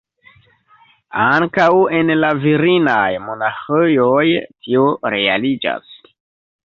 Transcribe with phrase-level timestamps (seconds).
[1.25, 1.67] Ankaŭ
[1.99, 5.93] en la virinaj monaĥejoj tio realiĝas.